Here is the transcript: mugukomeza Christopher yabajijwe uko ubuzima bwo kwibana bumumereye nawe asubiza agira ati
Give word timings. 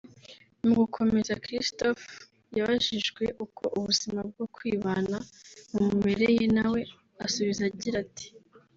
mugukomeza 0.65 1.39
Christopher 1.43 2.11
yabajijwe 2.57 3.23
uko 3.45 3.63
ubuzima 3.77 4.19
bwo 4.29 4.45
kwibana 4.55 5.17
bumumereye 5.71 6.45
nawe 6.57 6.79
asubiza 7.25 7.63
agira 7.71 7.97
ati 8.05 8.27